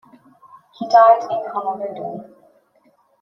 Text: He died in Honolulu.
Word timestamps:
He 0.79 0.87
died 0.89 1.21
in 1.29 1.45
Honolulu. 1.51 2.25